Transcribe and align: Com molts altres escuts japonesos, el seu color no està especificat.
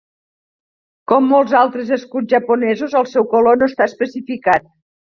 Com 1.11 1.27
molts 1.33 1.53
altres 1.59 1.93
escuts 1.99 2.33
japonesos, 2.33 2.99
el 3.03 3.09
seu 3.15 3.31
color 3.37 3.63
no 3.63 3.73
està 3.73 3.93
especificat. 3.95 4.71